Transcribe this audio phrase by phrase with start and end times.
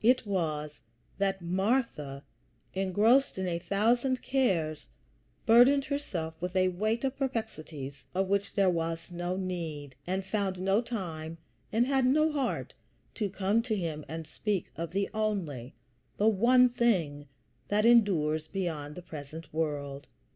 [0.03, 0.81] It was
[1.19, 2.23] that Martha,
[2.73, 4.87] engrossed in a thousand cares,
[5.45, 10.59] burdened herself with a weight of perplexities of which there was no need, and found
[10.59, 11.37] no time
[11.71, 12.73] and had no heart
[13.13, 15.75] to come to him and speak of the only,
[16.17, 17.27] the one thing
[17.67, 20.07] that endures beyond the present world.